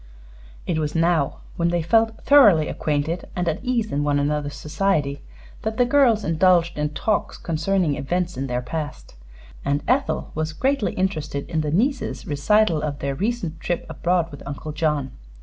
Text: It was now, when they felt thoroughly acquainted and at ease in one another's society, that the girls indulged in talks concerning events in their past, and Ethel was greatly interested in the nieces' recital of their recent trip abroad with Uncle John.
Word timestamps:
It 0.65 0.79
was 0.79 0.95
now, 0.95 1.41
when 1.57 1.67
they 1.69 1.83
felt 1.83 2.23
thoroughly 2.23 2.67
acquainted 2.67 3.29
and 3.35 3.47
at 3.47 3.63
ease 3.63 3.91
in 3.91 4.03
one 4.03 4.17
another's 4.17 4.55
society, 4.55 5.21
that 5.61 5.77
the 5.77 5.85
girls 5.85 6.23
indulged 6.25 6.75
in 6.79 6.89
talks 6.95 7.37
concerning 7.37 7.93
events 7.95 8.35
in 8.35 8.47
their 8.47 8.63
past, 8.63 9.13
and 9.63 9.83
Ethel 9.87 10.31
was 10.33 10.53
greatly 10.53 10.93
interested 10.93 11.47
in 11.47 11.61
the 11.61 11.69
nieces' 11.69 12.25
recital 12.25 12.81
of 12.81 12.97
their 12.97 13.13
recent 13.13 13.59
trip 13.59 13.85
abroad 13.89 14.31
with 14.31 14.41
Uncle 14.47 14.71
John. 14.71 15.11